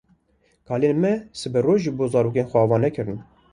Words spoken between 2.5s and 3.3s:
xwe ava nekirin.